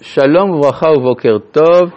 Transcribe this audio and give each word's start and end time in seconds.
שלום 0.00 0.50
וברכה 0.50 0.88
ובוקר 0.90 1.38
טוב. 1.38 1.90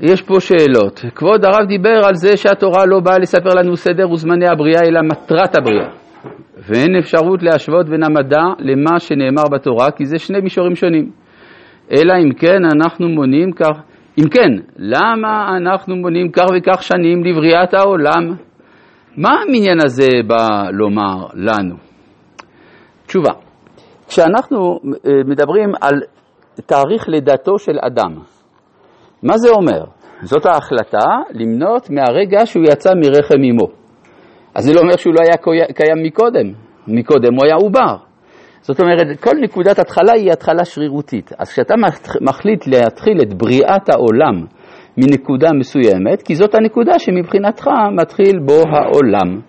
יש 0.00 0.22
פה 0.22 0.40
שאלות. 0.40 1.04
כבוד 1.14 1.44
הרב 1.44 1.66
דיבר 1.68 2.00
על 2.04 2.14
זה 2.14 2.36
שהתורה 2.36 2.86
לא 2.86 3.00
באה 3.00 3.18
לספר 3.18 3.54
לנו 3.54 3.76
סדר 3.76 4.10
וזמני 4.10 4.48
הבריאה, 4.48 4.80
אלא 4.80 5.00
מטרת 5.02 5.56
הבריאה. 5.56 5.88
ואין 6.68 6.96
אפשרות 6.96 7.42
להשוות 7.42 7.88
בין 7.88 8.02
המדע 8.02 8.42
למה 8.58 9.00
שנאמר 9.00 9.42
בתורה, 9.52 9.90
כי 9.90 10.04
זה 10.06 10.18
שני 10.18 10.40
מישורים 10.40 10.74
שונים. 10.74 11.10
אלא 11.92 12.14
אם 12.24 12.32
כן 12.32 12.64
אנחנו 12.76 13.08
מונים 13.08 13.52
כך, 13.52 13.80
אם 14.18 14.28
כן, 14.28 14.50
למה 14.76 15.56
אנחנו 15.56 15.96
מונים 15.96 16.32
כך 16.32 16.44
וכך 16.56 16.82
שנים 16.82 17.24
לבריאת 17.24 17.74
העולם? 17.74 18.34
מה 19.16 19.30
המניין 19.42 19.78
הזה 19.84 20.08
בא 20.26 20.70
לומר 20.72 21.26
לנו? 21.34 21.74
תשובה, 23.06 23.32
כשאנחנו 24.08 24.78
אה, 25.06 25.12
מדברים 25.26 25.72
על 25.80 26.00
תאריך 26.60 27.08
לידתו 27.08 27.58
של 27.58 27.78
אדם, 27.80 28.14
מה 29.22 29.38
זה 29.38 29.50
אומר? 29.50 29.84
זאת 30.22 30.46
ההחלטה 30.46 31.06
למנות 31.30 31.90
מהרגע 31.90 32.46
שהוא 32.46 32.64
יצא 32.72 32.90
מרחם 32.94 33.42
אמו. 33.50 33.66
אז 34.54 34.64
זה 34.64 34.72
לא 34.74 34.80
אומר 34.80 34.96
שהוא 34.96 35.14
לא 35.14 35.24
היה 35.24 35.36
קיים 35.74 36.02
מקודם, 36.06 36.52
מקודם 36.88 37.34
הוא 37.34 37.44
היה 37.44 37.54
עובר. 37.54 37.96
זאת 38.60 38.80
אומרת, 38.80 39.20
כל 39.20 39.36
נקודת 39.42 39.78
התחלה 39.78 40.12
היא 40.12 40.32
התחלה 40.32 40.64
שרירותית. 40.64 41.32
אז 41.38 41.52
כשאתה 41.52 41.74
מחליט 42.20 42.66
להתחיל 42.66 43.18
את 43.22 43.34
בריאת 43.34 43.88
העולם 43.88 44.46
מנקודה 44.96 45.48
מסוימת, 45.58 46.22
כי 46.24 46.34
זאת 46.34 46.54
הנקודה 46.54 46.98
שמבחינתך 46.98 47.66
מתחיל 48.00 48.38
בו 48.38 48.62
העולם. 48.72 49.40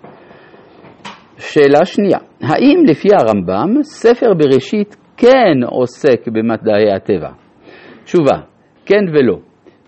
שאלה 1.37 1.85
שנייה, 1.85 2.17
האם 2.41 2.83
לפי 2.87 3.07
הרמב"ם 3.13 3.83
ספר 3.83 4.33
בראשית 4.33 4.95
כן 5.17 5.63
עוסק 5.65 6.27
במדעי 6.27 6.91
הטבע? 6.95 7.29
תשובה, 8.03 8.37
כן 8.85 9.05
ולא. 9.13 9.37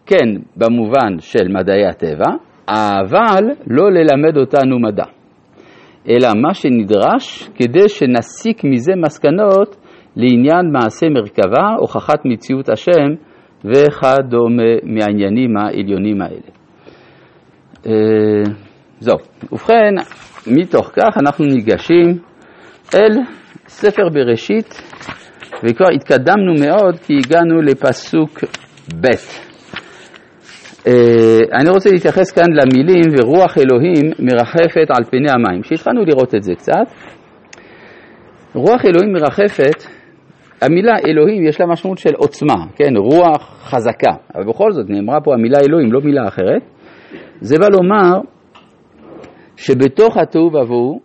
כן 0.05 0.41
במובן 0.55 1.19
של 1.19 1.47
מדעי 1.47 1.85
הטבע, 1.85 2.31
אבל 2.69 3.43
לא 3.67 3.91
ללמד 3.91 4.37
אותנו 4.37 4.79
מדע, 4.79 5.05
אלא 6.09 6.27
מה 6.41 6.53
שנדרש 6.53 7.49
כדי 7.55 7.89
שנסיק 7.89 8.63
מזה 8.63 8.93
מסקנות 8.95 9.75
לעניין 10.15 10.71
מעשה 10.71 11.09
מרכבה, 11.09 11.75
הוכחת 11.79 12.19
מציאות 12.25 12.69
השם 12.69 13.09
וכדומה 13.65 14.63
מהעניינים 14.83 15.57
העליונים 15.57 16.21
האלה. 16.21 16.49
אה, 17.87 18.51
זהו. 18.99 19.17
ובכן, 19.51 19.93
מתוך 20.47 20.91
כך 20.95 21.17
אנחנו 21.17 21.45
ניגשים 21.45 22.19
אל 22.95 23.21
ספר 23.67 24.09
בראשית, 24.09 24.81
וכבר 25.63 25.87
התקדמנו 25.95 26.53
מאוד 26.65 26.99
כי 26.99 27.13
הגענו 27.25 27.61
לפסוק 27.61 28.39
ב'. 29.01 29.07
אה, 30.87 31.39
אני 31.59 31.69
רוצה 31.69 31.89
להתייחס 31.91 32.31
כאן 32.31 32.51
למילים 32.51 33.13
ורוח 33.17 33.57
אלוהים 33.57 34.11
מרחפת 34.19 34.97
על 34.97 35.03
פני 35.03 35.31
המים, 35.31 35.63
שהתחלנו 35.63 36.05
לראות 36.05 36.35
את 36.35 36.43
זה 36.43 36.53
קצת. 36.55 36.87
רוח 38.53 38.85
אלוהים 38.85 39.13
מרחפת, 39.13 39.83
המילה 40.61 40.93
אלוהים 41.07 41.47
יש 41.47 41.59
לה 41.59 41.65
משמעות 41.65 41.97
של 41.97 42.13
עוצמה, 42.17 42.65
כן, 42.75 42.97
רוח 42.97 43.57
חזקה, 43.63 44.11
אבל 44.35 44.43
בכל 44.43 44.71
זאת 44.71 44.89
נאמרה 44.89 45.21
פה 45.21 45.33
המילה 45.33 45.57
אלוהים, 45.69 45.93
לא 45.93 46.01
מילה 46.01 46.27
אחרת. 46.27 46.61
זה 47.41 47.59
בא 47.59 47.67
לומר 47.67 48.21
שבתוך 49.57 50.17
התוהו 50.17 50.45
ובוהו 50.45 51.04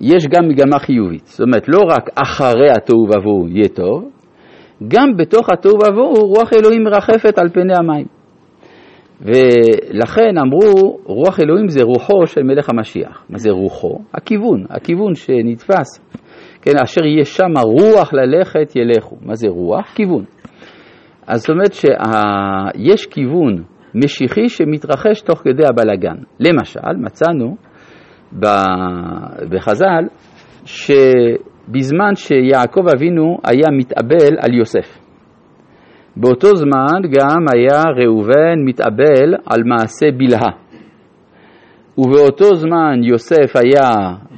יש 0.00 0.26
גם 0.26 0.48
מגמה 0.48 0.78
חיובית, 0.78 1.26
זאת 1.26 1.40
אומרת 1.40 1.68
לא 1.68 1.80
רק 1.90 2.08
אחרי 2.22 2.70
התוהו 2.70 3.04
ובוהו 3.04 3.48
יהיה 3.48 3.68
טוב, 3.68 4.10
גם 4.88 5.16
בתוך 5.16 5.48
התוהו 5.52 5.74
ובוהו 5.74 6.26
רוח 6.26 6.50
אלוהים 6.52 6.82
מרחפת 6.84 7.38
על 7.38 7.48
פני 7.48 7.74
המים. 7.76 8.06
ולכן 9.20 10.38
אמרו, 10.38 10.98
רוח 11.04 11.40
אלוהים 11.40 11.68
זה 11.68 11.84
רוחו 11.84 12.26
של 12.26 12.42
מלך 12.42 12.68
המשיח. 12.70 13.24
מה 13.30 13.38
זה 13.38 13.50
רוחו? 13.50 13.98
הכיוון, 14.14 14.64
הכיוון 14.70 15.14
שנתפס. 15.14 16.14
כן, 16.62 16.72
אשר 16.84 17.04
יהיה 17.04 17.24
שם 17.24 17.58
רוח 17.62 18.12
ללכת 18.12 18.76
ילכו. 18.76 19.16
מה 19.22 19.34
זה 19.34 19.48
רוח? 19.48 19.92
כיוון. 19.94 20.24
אז 21.26 21.40
זאת 21.40 21.50
אומרת 21.50 21.72
שיש 21.72 23.06
כיוון 23.06 23.62
משיחי 23.94 24.48
שמתרחש 24.48 25.20
תוך 25.20 25.38
כדי 25.38 25.62
הבלגן. 25.68 26.16
למשל, 26.40 26.96
מצאנו 27.04 27.56
בחז"ל 29.50 30.04
שבזמן 30.64 32.14
שיעקב 32.14 32.88
אבינו 32.96 33.38
היה 33.44 33.66
מתאבל 33.78 34.36
על 34.42 34.54
יוסף. 34.54 34.98
באותו 36.16 36.56
זמן 36.56 37.02
גם 37.10 37.44
היה 37.54 37.82
ראובן 38.04 38.64
מתאבל 38.64 39.34
על 39.46 39.62
מעשה 39.64 40.06
בלהה. 40.16 40.52
ובאותו 41.98 42.54
זמן 42.54 43.00
יוסף 43.02 43.56
היה 43.64 43.90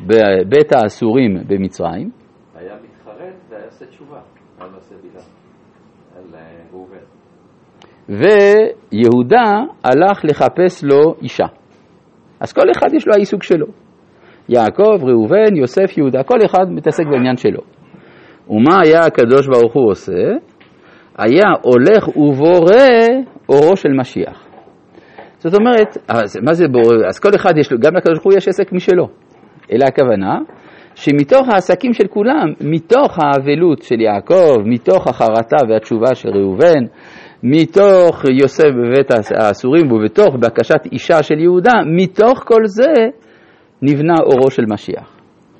בבית 0.06 0.72
האסורים 0.72 1.36
במצרים. 1.48 2.10
היה 2.54 2.74
מתחרט 2.84 3.34
והיה 3.50 3.64
עושה 3.64 3.86
תשובה 3.86 4.20
על 4.60 4.70
מעשה 4.70 4.94
בלהה, 5.02 5.24
על 6.16 6.34
אה, 6.34 6.40
ראובן. 6.72 6.96
ויהודה 8.08 9.52
הלך 9.84 10.24
לחפש 10.24 10.84
לו 10.84 11.14
אישה. 11.22 11.46
אז 12.40 12.52
כל 12.52 12.70
אחד 12.76 12.94
יש 12.94 13.06
לו 13.06 13.14
העיסוק 13.14 13.42
שלו. 13.42 13.66
יעקב, 14.48 14.98
ראובן, 15.02 15.56
יוסף, 15.56 15.98
יהודה, 15.98 16.22
כל 16.22 16.38
אחד 16.44 16.64
מתעסק 16.70 17.04
בעניין 17.06 17.36
שלו. 17.36 17.60
ומה 18.50 18.80
היה 18.84 19.00
הקדוש 19.00 19.46
ברוך 19.46 19.74
הוא 19.74 19.90
עושה? 19.90 20.22
היה 21.18 21.46
הולך 21.62 22.16
ובורא 22.16 22.86
אורו 23.48 23.76
של 23.76 23.88
משיח. 24.00 24.44
זאת 25.38 25.54
אומרת, 25.54 25.98
אז 26.08 26.36
מה 26.42 26.52
זה 26.52 26.68
בורא? 26.68 27.08
אז 27.08 27.18
כל 27.18 27.30
אחד 27.34 27.58
יש 27.58 27.72
לו, 27.72 27.78
גם 27.78 27.96
לקדוש 27.96 28.14
ברוך 28.14 28.24
הוא 28.24 28.34
יש 28.36 28.48
עסק 28.48 28.72
משלו. 28.72 29.08
אלא 29.72 29.84
הכוונה 29.84 30.38
שמתוך 30.94 31.48
העסקים 31.48 31.92
של 31.92 32.06
כולם, 32.06 32.52
מתוך 32.60 33.18
האבלות 33.18 33.82
של 33.82 34.00
יעקב, 34.00 34.56
מתוך 34.64 35.06
החרטה 35.06 35.56
והתשובה 35.68 36.14
של 36.14 36.28
ראובן, 36.28 36.84
מתוך 37.42 38.24
יוסף 38.40 38.68
בבית 38.68 39.10
האסורים 39.34 39.92
ובתוך 39.92 40.34
בקשת 40.34 40.92
אישה 40.92 41.22
של 41.22 41.38
יהודה, 41.38 41.72
מתוך 41.96 42.42
כל 42.46 42.60
זה 42.64 42.92
נבנה 43.82 44.14
אורו 44.24 44.50
של 44.50 44.62
משיח. 44.68 45.18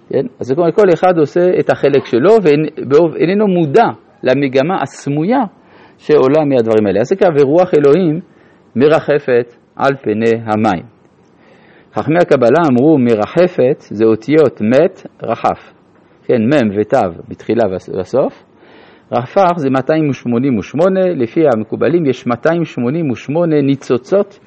כן? 0.08 0.26
אז 0.40 0.46
זאת 0.46 0.58
אומרת, 0.58 0.74
כל 0.74 0.86
אחד 0.94 1.18
עושה 1.18 1.40
את 1.60 1.70
החלק 1.70 2.04
שלו 2.04 2.30
ואיננו 2.42 3.46
מודע 3.46 3.86
למגמה 4.22 4.82
הסמויה 4.82 5.44
שעולה 5.98 6.44
מהדברים 6.44 6.86
האלה. 6.86 7.00
אז 7.00 7.08
זה 7.08 7.16
ככה, 7.16 7.28
ורוח 7.40 7.70
אלוהים 7.74 8.20
מרחפת 8.76 9.54
על 9.76 9.96
פני 10.02 10.40
המים. 10.44 10.82
חכמי 11.94 12.18
הקבלה 12.20 12.62
אמרו 12.70 12.98
מרחפת 12.98 13.80
זה 13.80 14.04
אותיות 14.04 14.60
מת 14.60 15.06
רחף, 15.22 15.72
כן, 16.24 16.42
מ' 16.42 16.80
ות' 16.80 16.94
בתחילה 17.28 17.62
ובסוף. 17.66 18.44
רפ"ח 19.12 19.56
זה 19.56 19.70
288, 19.70 21.00
לפי 21.00 21.40
המקובלים 21.54 22.06
יש 22.06 22.26
288 22.26 23.62
ניצוצות 23.62 24.38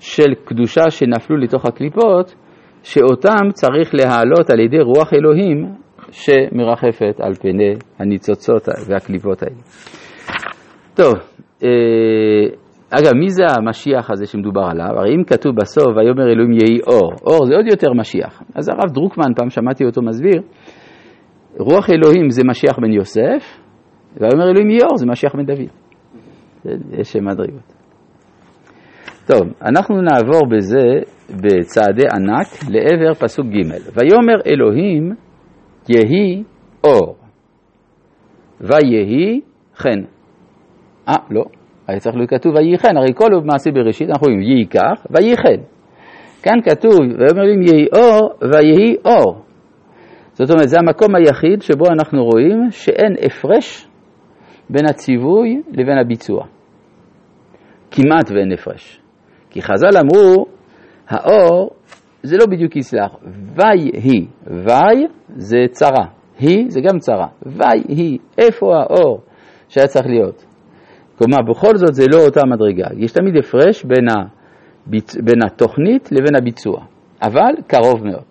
של 0.00 0.34
קדושה 0.44 0.90
שנפלו 0.90 1.36
לתוך 1.36 1.66
הקליפות, 1.66 2.34
שאותם 2.82 3.50
צריך 3.52 3.94
להעלות 3.94 4.50
על 4.50 4.60
ידי 4.60 4.80
רוח 4.80 5.12
אלוהים 5.14 5.74
שמרחפת 6.10 7.20
על 7.20 7.34
פני 7.34 7.74
הניצוצות 7.98 8.68
והקליפות 8.88 9.42
האלה. 9.42 9.56
טוב, 10.94 11.14
אה, 11.64 12.56
אגב, 12.90 13.14
מי 13.14 13.28
זה 13.28 13.42
המשיח 13.58 14.10
הזה 14.10 14.26
שמדובר 14.26 14.64
עליו? 14.70 14.98
הרי 14.98 15.14
אם 15.14 15.24
כתוב 15.24 15.56
בסוף, 15.56 15.86
ויאמר 15.86 16.32
אלוהים 16.32 16.52
יהי 16.52 16.80
אור, 16.86 17.12
אור 17.26 17.46
זה 17.46 17.54
עוד 17.54 17.66
יותר 17.66 17.92
משיח. 17.92 18.42
אז 18.54 18.68
הרב 18.68 18.90
דרוקמן, 18.94 19.34
פעם 19.36 19.50
שמעתי 19.50 19.84
אותו 19.84 20.02
מסביר, 20.02 20.42
רוח 21.58 21.90
אלוהים 21.90 22.30
זה 22.30 22.42
משיח 22.44 22.78
בן 22.78 22.92
יוסף, 22.92 23.60
ויאמר 24.16 24.50
אלוהים 24.50 24.70
יהי 24.70 24.82
אור 24.82 24.96
זה 24.96 25.06
משיח 25.06 25.34
בן 25.34 25.44
דוד. 25.46 25.68
יש 26.92 27.16
מדרגות. 27.16 27.79
טוב, 29.26 29.42
אנחנו 29.62 30.02
נעבור 30.02 30.48
בזה 30.50 30.86
בצעדי 31.30 32.06
ענק 32.14 32.46
לעבר 32.70 33.14
פסוק 33.14 33.46
ג' 33.46 33.72
ויאמר 33.94 34.40
אלוהים 34.46 35.14
יהי 35.88 36.42
אור, 36.84 37.16
ויהי 38.60 39.40
חן. 39.76 40.00
אה, 41.08 41.14
לא, 41.30 41.44
היה 41.86 42.00
צריך 42.00 42.16
להיות 42.16 42.30
כתוב 42.30 42.54
ויהי 42.54 42.78
חן, 42.78 42.96
הרי 42.96 43.14
כל 43.14 43.30
מעשה 43.44 43.70
בראשית 43.70 44.08
אנחנו 44.10 44.26
רואים 44.26 44.42
יהי 44.42 44.66
כך, 44.66 45.06
ויהי 45.10 45.36
חן. 45.36 45.62
כאן 46.42 46.60
כתוב, 46.64 47.00
ויאמר 47.00 47.42
אלוהים 47.42 47.62
יהי 47.62 47.86
אור, 47.96 48.30
ויהי 48.52 48.96
אור. 49.04 49.42
זאת 50.32 50.50
אומרת, 50.50 50.68
זה 50.68 50.76
המקום 50.78 51.14
היחיד 51.14 51.62
שבו 51.62 51.84
אנחנו 51.92 52.24
רואים 52.24 52.70
שאין 52.70 53.12
הפרש 53.26 53.88
בין 54.70 54.84
הציווי 54.90 55.62
לבין 55.72 55.98
הביצוע. 55.98 56.44
כמעט 57.90 58.30
ואין 58.30 58.52
הפרש. 58.52 59.00
כי 59.50 59.62
חז"ל 59.62 59.98
אמרו, 59.98 60.46
האור 61.08 61.70
זה 62.22 62.36
לא 62.36 62.46
בדיוק 62.46 62.76
יסלח. 62.76 63.16
וי 63.56 63.90
היא, 63.92 64.26
וי 64.46 65.06
זה 65.28 65.58
צרה, 65.70 66.04
היא 66.38 66.64
זה 66.68 66.80
גם 66.80 66.98
צרה. 66.98 67.26
וי 67.46 67.82
היא, 67.88 68.18
איפה 68.38 68.76
האור 68.76 69.20
שהיה 69.68 69.86
צריך 69.86 70.06
להיות? 70.06 70.44
כלומר, 71.18 71.38
בכל 71.50 71.76
זאת 71.76 71.94
זה 71.94 72.04
לא 72.14 72.24
אותה 72.24 72.40
מדרגה. 72.46 72.88
יש 72.96 73.12
תמיד 73.12 73.36
הפרש 73.36 73.84
בין, 73.84 74.04
הביצ... 74.08 75.16
בין 75.16 75.42
התוכנית 75.46 76.12
לבין 76.12 76.36
הביצוע, 76.38 76.80
אבל 77.22 77.52
קרוב 77.66 78.04
מאוד. 78.04 78.24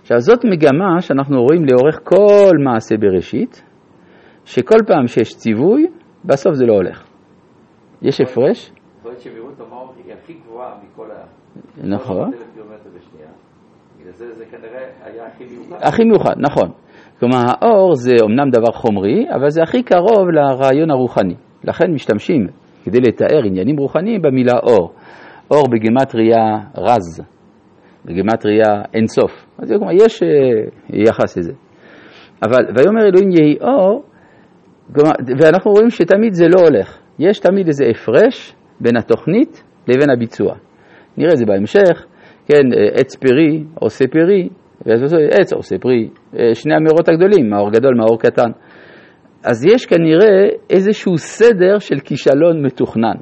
עכשיו, 0.00 0.20
זאת 0.20 0.44
מגמה 0.44 1.00
שאנחנו 1.00 1.42
רואים 1.42 1.64
לאורך 1.64 2.00
כל 2.04 2.50
מעשה 2.64 2.96
בראשית, 2.96 3.62
שכל 4.44 4.78
פעם 4.86 5.06
שיש 5.06 5.36
ציווי, 5.36 5.86
בסוף 6.24 6.54
זה 6.54 6.66
לא 6.66 6.72
הולך. 6.72 7.04
יש 8.02 8.20
הפרש? 8.20 8.66
זאת 8.66 9.04
אומרת 9.04 9.20
שמהירות 9.20 9.60
המאור 9.60 9.92
היא 9.96 10.11
הכי 10.22 10.32
גבוהה 10.32 10.74
מכל 10.84 11.10
ה... 11.10 11.24
נכון. 11.84 12.30
300,000 12.32 12.54
קילומטר 12.54 12.90
בשנייה. 12.96 13.28
בגלל 14.00 14.12
זה 14.12 14.34
זה 14.34 14.44
כנראה 14.44 14.84
היה 15.04 15.26
הכי 15.26 15.44
מיוחד. 15.44 15.76
הכי 15.80 16.04
מיוחד, 16.04 16.34
נכון. 16.38 16.70
כלומר, 17.20 17.38
האור 17.60 17.94
זה 17.94 18.14
אומנם 18.22 18.50
דבר 18.50 18.72
חומרי, 18.72 19.26
אבל 19.34 19.50
זה 19.50 19.62
הכי 19.62 19.82
קרוב 19.82 20.28
לרעיון 20.30 20.90
הרוחני. 20.90 21.34
לכן 21.64 21.92
משתמשים, 21.94 22.46
כדי 22.84 22.98
לתאר 23.00 23.44
עניינים 23.44 23.76
רוחניים, 23.76 24.22
במילה 24.22 24.58
אור. 24.62 24.92
אור 25.50 25.64
בגימטריה 25.70 26.58
רז, 26.76 27.22
בגימטריה 28.04 28.82
אינסוף. 28.94 29.46
אז 29.58 29.72
כלומר, 29.78 29.92
יש 29.92 30.22
uh, 30.22 30.26
יחס 31.08 31.36
לזה. 31.38 31.52
אבל, 32.42 32.64
ויאמר 32.76 33.04
אלוהים 33.04 33.30
יהי 33.30 33.56
אור, 33.60 34.02
כלומר, 34.94 35.10
ואנחנו 35.40 35.70
רואים 35.70 35.90
שתמיד 35.90 36.32
זה 36.32 36.44
לא 36.48 36.60
הולך. 36.60 36.98
יש 37.18 37.38
תמיד 37.38 37.66
איזה 37.66 37.84
הפרש 37.90 38.54
בין 38.80 38.96
התוכנית 38.96 39.62
לבין 39.88 40.10
הביצוע. 40.10 40.54
נראה 41.16 41.32
את 41.32 41.36
זה 41.36 41.46
בהמשך, 41.46 42.06
כן, 42.46 42.62
עץ 42.94 43.16
פרי 43.16 43.64
עושה 43.74 44.04
פרי, 44.06 44.48
עץ 45.40 45.52
עושה 45.52 45.78
פרי, 45.78 46.08
שני 46.54 46.74
המאורות 46.74 47.08
הגדולים, 47.08 47.50
מאור 47.50 47.70
גדול, 47.70 47.94
מאור 47.96 48.18
קטן. 48.20 48.50
אז 49.44 49.66
יש 49.74 49.86
כנראה 49.86 50.48
איזשהו 50.70 51.18
סדר 51.18 51.78
של 51.78 51.98
כישלון 52.04 52.66
מתוכנן. 52.66 53.16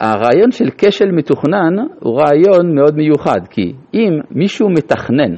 הרעיון 0.00 0.50
של 0.50 0.64
כשל 0.78 1.10
מתוכנן 1.12 1.74
הוא 2.00 2.20
רעיון 2.20 2.74
מאוד 2.74 2.96
מיוחד, 2.96 3.40
כי 3.50 3.72
אם 3.94 4.20
מישהו 4.30 4.68
מתכנן 4.70 5.34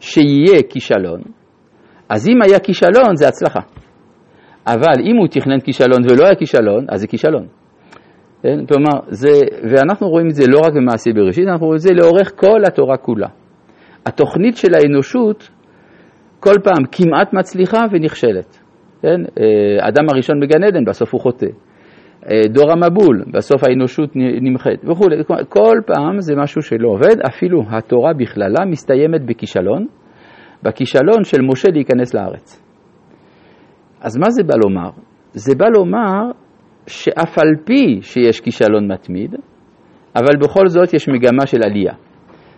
שיהיה 0.00 0.62
כישלון, 0.68 1.20
אז 2.08 2.28
אם 2.28 2.42
היה 2.42 2.58
כישלון 2.58 3.14
זה 3.14 3.28
הצלחה. 3.28 3.60
אבל 4.66 5.02
אם 5.04 5.16
הוא 5.16 5.28
תכנן 5.28 5.60
כישלון 5.60 6.02
ולא 6.10 6.24
היה 6.24 6.34
כישלון, 6.34 6.86
אז 6.88 7.00
זה 7.00 7.06
כישלון. 7.06 7.46
כן? 8.42 8.66
כלומר, 8.66 9.00
זה, 9.06 9.28
ואנחנו 9.70 10.08
רואים 10.08 10.26
את 10.26 10.34
זה 10.34 10.44
לא 10.48 10.58
רק 10.58 10.72
במעשה 10.72 11.10
בראשית, 11.12 11.48
אנחנו 11.48 11.66
רואים 11.66 11.76
את 11.76 11.80
זה 11.80 11.94
לאורך 11.94 12.32
כל 12.36 12.60
התורה 12.66 12.96
כולה. 12.96 13.28
התוכנית 14.06 14.56
של 14.56 14.74
האנושות 14.74 15.50
כל 16.40 16.54
פעם 16.64 16.84
כמעט 16.92 17.32
מצליחה 17.32 17.78
ונכשלת. 17.92 18.60
כן? 19.02 19.20
אה, 19.40 19.88
אדם 19.88 20.04
הראשון 20.12 20.40
בגן 20.40 20.64
עדן, 20.64 20.84
בסוף 20.84 21.12
הוא 21.12 21.20
חוטא. 21.20 21.46
אה, 22.30 22.42
דור 22.48 22.72
המבול, 22.72 23.24
בסוף 23.32 23.64
האנושות 23.64 24.10
נמחית 24.16 24.84
וכולי. 24.84 25.16
כל 25.48 25.76
פעם 25.86 26.20
זה 26.20 26.34
משהו 26.36 26.62
שלא 26.62 26.88
עובד, 26.88 27.20
אפילו 27.28 27.62
התורה 27.70 28.12
בכללה 28.12 28.64
מסתיימת 28.66 29.26
בכישלון, 29.26 29.86
בכישלון 30.62 31.24
של 31.24 31.42
משה 31.42 31.68
להיכנס 31.72 32.14
לארץ. 32.14 32.62
אז 34.00 34.16
מה 34.16 34.30
זה 34.30 34.42
בא 34.42 34.54
לומר? 34.64 34.90
זה 35.32 35.54
בא 35.58 35.66
לומר 35.76 36.30
שאף 36.86 37.38
על 37.38 37.48
פי 37.64 37.98
שיש 38.02 38.40
כישלון 38.40 38.92
מתמיד, 38.92 39.34
אבל 40.16 40.36
בכל 40.40 40.68
זאת 40.68 40.94
יש 40.94 41.08
מגמה 41.08 41.46
של 41.46 41.58
עלייה. 41.64 41.94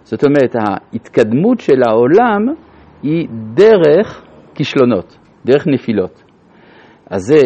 זאת 0.02 0.24
אומרת, 0.24 0.54
ההתקדמות 0.54 1.60
של 1.60 1.82
העולם 1.88 2.54
היא 3.02 3.28
דרך 3.54 4.24
כישלונות, 4.54 5.18
דרך 5.44 5.66
נפילות. 5.66 6.22
אז 7.10 7.20
זה 7.22 7.38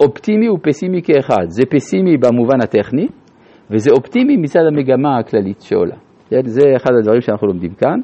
אופטימי 0.00 0.48
ופסימי 0.48 1.02
כאחד. 1.02 1.44
זה 1.48 1.62
פסימי 1.70 2.16
במובן 2.16 2.62
הטכני, 2.62 3.06
וזה 3.70 3.90
אופטימי 3.90 4.36
מצד 4.36 4.60
המגמה 4.68 5.18
הכללית 5.18 5.60
שעולה. 5.60 5.96
זה 6.44 6.62
אחד 6.76 6.90
הדברים 6.98 7.20
שאנחנו 7.20 7.46
לומדים 7.46 7.74
כאן. 7.74 8.00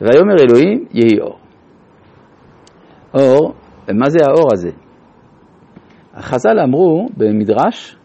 ויאמר 0.00 0.34
אלוהים, 0.40 0.84
יהי 0.94 1.20
אור. 1.20 1.38
אור, 3.14 3.54
מה 3.94 4.10
זה 4.10 4.18
האור 4.28 4.48
הזה? 4.52 4.70
החז"ל 6.16 6.58
אמרו 6.60 7.08
במדרש, 7.16 7.96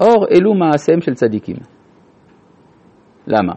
אור 0.00 0.26
אלו 0.30 0.54
מעשיהם 0.54 1.00
של 1.00 1.14
צדיקים. 1.14 1.56
למה? 3.26 3.52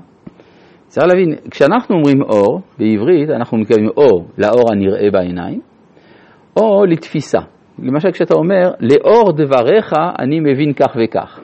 צריך 0.88 1.08
להבין, 1.08 1.36
כשאנחנו 1.52 1.96
אומרים 1.96 2.22
אור, 2.22 2.62
בעברית 2.78 3.30
אנחנו 3.30 3.58
מקבלים 3.58 3.90
אור 3.98 4.28
לאור 4.38 4.72
הנראה 4.72 5.12
בעיניים, 5.12 5.62
או 6.60 6.86
לתפיסה. 6.86 7.40
למשל 7.80 8.12
כשאתה 8.12 8.34
אומר, 8.36 8.72
לאור 8.80 9.32
דבריך 9.32 9.94
אני 10.20 10.40
מבין 10.40 10.74
כך 10.74 10.98
וכך. 11.04 11.40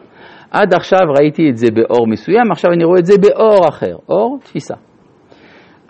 עד 0.52 0.74
עכשיו 0.74 1.00
ראיתי 1.20 1.50
את 1.50 1.58
זה 1.58 1.68
באור 1.72 2.08
מסוים, 2.08 2.52
עכשיו 2.52 2.72
אני 2.72 2.84
רואה 2.84 3.00
את 3.00 3.06
זה 3.06 3.14
באור 3.18 3.68
אחר. 3.70 3.96
אור, 4.10 4.38
תפיסה. 4.44 4.76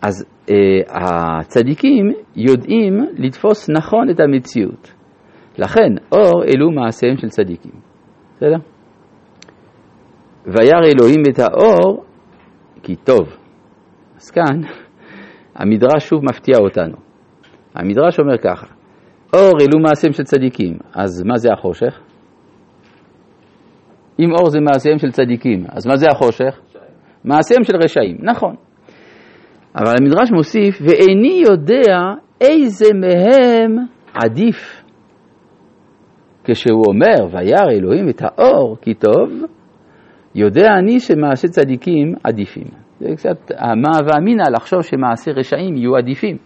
אז 0.02 0.26
אה, 0.50 0.56
הצדיקים 0.88 2.12
יודעים 2.36 3.06
לתפוס 3.18 3.70
נכון 3.70 4.10
את 4.10 4.20
המציאות. 4.20 4.99
לכן, 5.60 5.94
אור 6.12 6.44
אלו 6.44 6.72
מעשיהם 6.72 7.18
של 7.18 7.30
צדיקים. 7.30 7.72
בסדר? 8.36 8.58
וירא 10.46 10.86
אלוהים 10.86 11.24
את 11.30 11.40
האור 11.40 12.04
כי 12.84 12.96
טוב. 12.96 13.38
אז 14.18 14.32
כאן 14.32 14.62
המדרש 15.56 16.10
שוב 16.10 16.26
מפתיע 16.26 16.56
אותנו. 16.60 16.98
המדרש 17.76 18.20
אומר 18.20 18.38
ככה, 18.38 18.68
אור 19.34 19.52
אלו 19.62 19.80
מעשיהם 19.84 20.14
של 20.14 20.24
צדיקים, 20.24 20.78
אז 20.94 21.24
מה 21.24 21.38
זה 21.38 21.50
החושך? 21.54 22.00
אם 24.20 24.32
אור 24.32 24.50
זה 24.50 24.60
מעשיהם 24.60 24.98
של 24.98 25.12
צדיקים, 25.12 25.66
אז 25.70 25.88
מה 25.88 25.96
זה 25.96 26.08
החושך? 26.12 26.60
מעשיהם 27.24 27.64
של 27.64 27.74
רשעים, 27.84 28.18
נכון. 28.20 28.56
אבל 29.76 29.94
המדרש 30.02 30.32
מוסיף, 30.32 30.82
ואיני 30.82 31.44
יודע 31.48 31.98
איזה 32.42 32.86
מהם 32.94 33.86
עדיף. 34.14 34.79
כשהוא 36.52 36.84
אומר, 36.88 37.28
וירא 37.32 37.72
אלוהים 37.72 38.10
את 38.10 38.22
האור 38.22 38.78
כי 38.82 38.94
טוב, 38.94 39.30
יודע 40.36 40.68
אני 40.80 41.00
שמעשי 41.00 41.48
צדיקים 41.48 42.14
עדיפים. 42.24 42.68
זה 43.00 43.08
קצת 43.16 43.52
המה 43.58 43.92
ואמינא 44.06 44.44
לחשוב 44.56 44.82
שמעשי 44.82 45.32
רשעים 45.32 45.76
יהיו 45.78 45.96
עדיפים. 45.96 46.38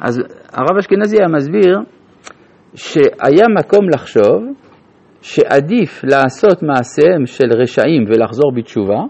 אז 0.00 0.18
הרב 0.52 0.78
אשכנזי 0.78 1.16
היה 1.16 1.28
מסביר 1.28 1.78
שהיה 2.74 3.46
מקום 3.58 3.88
לחשוב 3.94 4.42
שעדיף 5.22 6.04
לעשות 6.04 6.62
מעשיהם 6.62 7.26
של 7.26 7.48
רשעים 7.62 8.04
ולחזור 8.08 8.52
בתשובה, 8.56 9.00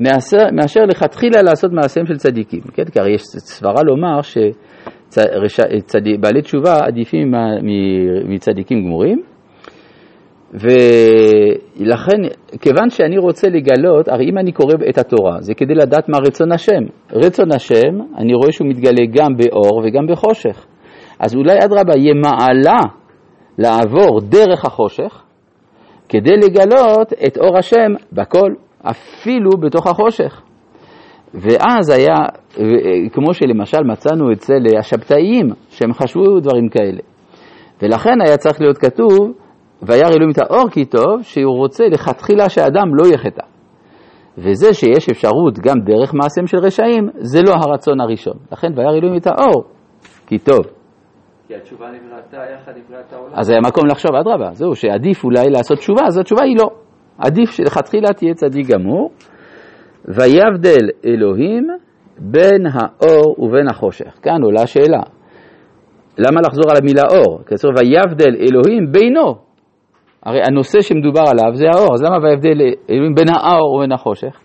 מאשר, 0.00 0.44
מאשר 0.52 0.80
לכתחילה 0.80 1.42
לעשות 1.42 1.72
מעשיהם 1.72 2.06
של 2.06 2.16
צדיקים. 2.16 2.60
כן? 2.60 2.84
כי 2.84 3.00
הרי 3.00 3.14
יש 3.14 3.22
סברה 3.22 3.82
לומר 3.82 4.22
שבעלי 5.12 6.42
תשובה 6.42 6.78
עדיפים 6.86 7.34
מצדיקים 8.24 8.84
גמורים, 8.84 9.22
ולכן, 10.54 12.20
כיוון 12.60 12.90
שאני 12.90 13.18
רוצה 13.18 13.48
לגלות, 13.48 14.08
הרי 14.08 14.30
אם 14.30 14.38
אני 14.38 14.52
קורא 14.52 14.74
את 14.88 14.98
התורה, 14.98 15.36
זה 15.40 15.54
כדי 15.54 15.74
לדעת 15.74 16.08
מה 16.08 16.18
רצון 16.26 16.52
השם. 16.52 16.82
רצון 17.12 17.52
השם, 17.52 18.00
אני 18.18 18.34
רואה 18.34 18.52
שהוא 18.52 18.68
מתגלה 18.68 19.06
גם 19.12 19.36
באור 19.36 19.82
וגם 19.84 20.06
בחושך. 20.06 20.66
אז 21.20 21.34
אולי 21.34 21.58
אדרבה, 21.64 21.96
יהיה 21.96 22.14
מעלה 22.14 22.80
לעבור 23.58 24.20
דרך 24.20 24.64
החושך, 24.64 25.22
כדי 26.08 26.36
לגלות 26.36 27.12
את 27.26 27.38
אור 27.38 27.58
השם 27.58 27.92
בכל, 28.12 28.54
אפילו 28.82 29.50
בתוך 29.60 29.86
החושך. 29.86 30.42
ואז 31.34 31.90
היה, 31.90 32.16
כמו 33.12 33.34
שלמשל 33.34 33.82
מצאנו 33.84 34.32
אצל 34.32 34.62
השבתאיים, 34.78 35.48
שהם 35.68 35.92
חשבו 35.92 36.40
דברים 36.40 36.68
כאלה. 36.68 37.00
ולכן 37.82 38.20
היה 38.26 38.36
צריך 38.36 38.60
להיות 38.60 38.78
כתוב, 38.78 39.32
וירא 39.82 40.08
אלוהים 40.08 40.30
את 40.30 40.38
האור 40.38 40.70
כי 40.70 40.84
טוב, 40.84 41.22
שהוא 41.22 41.56
רוצה 41.56 41.84
לכתחילה 41.84 42.48
שאדם 42.48 42.94
לא 42.94 43.14
יחטא. 43.14 43.42
וזה 44.38 44.72
שיש 44.72 45.08
אפשרות 45.08 45.58
גם 45.58 45.74
דרך 45.84 46.14
מעשיהם 46.14 46.46
של 46.46 46.58
רשעים, 46.58 47.08
זה 47.14 47.40
לא 47.46 47.52
הרצון 47.52 48.00
הראשון. 48.00 48.36
לכן 48.52 48.68
וירא 48.76 48.92
אלוהים 48.92 49.16
את 49.16 49.26
האור 49.26 49.64
כי 50.26 50.38
טוב. 50.38 50.60
כי 51.48 51.54
התשובה 51.54 51.86
נבראתה 51.86 52.36
יחד 52.36 52.72
עם 52.76 52.82
בריאת 52.90 53.12
העולם. 53.12 53.32
אז 53.34 53.50
היה 53.50 53.60
מקום 53.66 53.86
לחשוב, 53.86 54.10
אדרבה, 54.14 54.52
זהו, 54.52 54.74
שעדיף 54.74 55.24
אולי 55.24 55.50
לעשות 55.50 55.78
תשובה, 55.78 56.02
אז 56.06 56.18
התשובה 56.18 56.42
היא 56.42 56.56
לא. 56.58 56.66
עדיף 57.18 57.50
שלכתחילה 57.50 58.12
תהיה 58.12 58.34
צדיק 58.34 58.66
גמור. 58.66 59.10
ויבדל 60.04 60.88
אלוהים 61.06 61.66
בין 62.18 62.66
האור 62.72 63.40
ובין 63.40 63.68
החושך. 63.70 64.18
כאן 64.22 64.42
עולה 64.42 64.62
השאלה, 64.62 65.02
למה 66.18 66.40
לחזור 66.40 66.70
על 66.70 66.76
המילה 66.76 67.02
אור? 67.12 67.40
כי 67.46 67.54
ויבדל 67.78 68.36
אלוהים 68.36 68.92
בינו 68.92 69.34
הרי 70.22 70.40
הנושא 70.48 70.80
שמדובר 70.80 71.22
עליו 71.30 71.54
זה 71.54 71.66
האור, 71.74 71.94
אז 71.94 72.02
למה 72.02 72.18
וההבדל 72.22 72.58
בין 73.14 73.26
האור 73.28 73.74
ובין 73.74 73.92
החושך? 73.92 74.40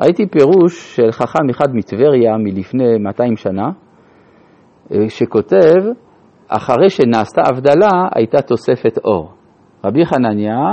ראיתי 0.00 0.26
פירוש 0.26 0.96
של 0.96 1.12
חכם 1.12 1.50
אחד 1.50 1.66
מטבריה 1.74 2.36
מלפני 2.36 2.98
200 2.98 3.36
שנה, 3.36 3.70
אה, 4.92 5.08
שכותב, 5.08 5.82
אחרי 6.48 6.90
שנעשתה 6.90 7.42
הבדלה 7.50 8.08
הייתה 8.14 8.42
תוספת 8.42 8.98
אור. 9.04 9.32
רבי 9.84 10.06
חנניה 10.06 10.64